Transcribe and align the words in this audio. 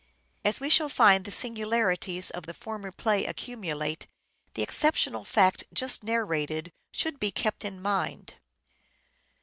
As 0.43 0.59
we 0.59 0.71
shall 0.71 0.89
find 0.89 1.25
the 1.25 1.31
singularities 1.31 2.31
of 2.31 2.47
the 2.47 2.55
former 2.55 2.91
play 2.91 3.23
accumulate, 3.27 4.07
the 4.55 4.63
exceptional 4.63 5.23
fact 5.23 5.63
just 5.71 6.03
narrated 6.03 6.73
should 6.91 7.19
be 7.19 7.29
kept 7.31 7.63
in 7.63 7.79
mind. 7.79 8.33